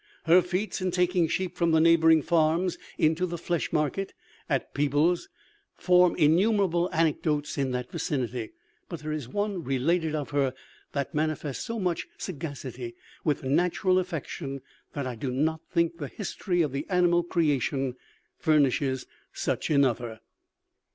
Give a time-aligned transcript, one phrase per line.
[0.25, 4.15] Her feats in taking sheep from the neighbouring farms into the Flesh market
[4.49, 5.29] at Peebles,
[5.77, 8.49] form innumerable anecdotes in that vicinity.
[8.89, 10.55] But there is one related of her,
[10.93, 14.61] that manifests so much sagacity with natural affection,
[14.93, 17.95] that I do not think the history of the animal creation
[18.39, 20.21] furnishes such another.